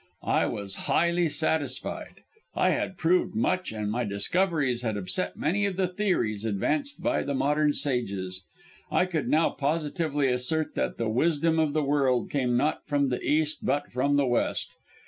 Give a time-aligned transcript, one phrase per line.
[0.23, 2.23] "I was highly satisfied
[2.55, 7.21] I had proved much and my discoveries had upset many of the theories advanced by
[7.21, 8.41] the modern sages.
[8.89, 13.21] I could now positively assert that the wisdom of the world came not from the
[13.21, 14.73] East but from the West.